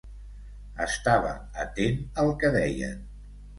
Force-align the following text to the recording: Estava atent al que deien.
Estava 0.85 1.35
atent 1.65 2.01
al 2.25 2.35
que 2.41 2.53
deien. 2.59 3.07